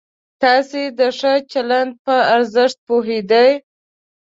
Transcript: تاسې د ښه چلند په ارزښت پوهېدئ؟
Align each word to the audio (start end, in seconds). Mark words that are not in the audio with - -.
تاسې 0.41 0.81
د 0.99 1.01
ښه 1.17 1.33
چلند 1.51 1.91
په 2.05 2.15
ارزښت 2.35 2.77
پوهېدئ؟ 2.87 3.51